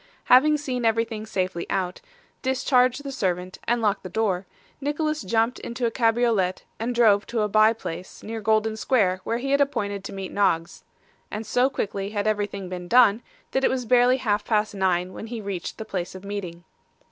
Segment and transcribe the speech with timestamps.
[0.23, 2.01] Having seen everything safely out,
[2.41, 4.47] discharged the servant, and locked the door,
[4.81, 9.37] Nicholas jumped into a cabriolet and drove to a bye place near Golden Square where
[9.37, 10.83] he had appointed to meet Noggs;
[11.29, 15.27] and so quickly had everything been done, that it was barely half past nine when
[15.27, 16.63] he reached the place of meeting.